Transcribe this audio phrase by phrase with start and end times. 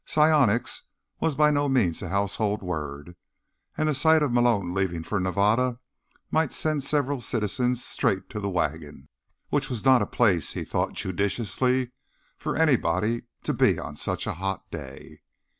[0.03, 0.81] Psionics
[1.19, 3.15] was by no means a household word,
[3.77, 5.77] and the sight of Malone leaving for Nevada
[6.31, 9.09] might send several citizens straight to the wagon.
[9.49, 11.91] Which was not a place, he thought judiciously,
[12.35, 15.21] for anybody to be on such a hot day.